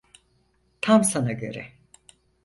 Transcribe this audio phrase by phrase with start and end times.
[0.81, 1.65] Tam sana göre.